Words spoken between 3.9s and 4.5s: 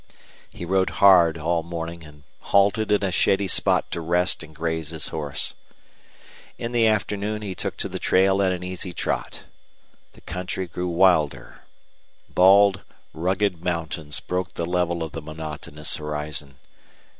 to rest